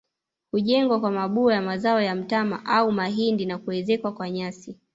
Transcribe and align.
Hujengwa 0.51 0.99
kwa 0.99 1.11
mabua 1.11 1.53
ya 1.53 1.61
mazao 1.61 2.01
ya 2.01 2.15
mtama 2.15 2.65
au 2.65 2.91
mahindi 2.91 3.45
na 3.45 3.57
kuezekwa 3.57 4.11
kwa 4.13 4.29
nyasi 4.29 4.77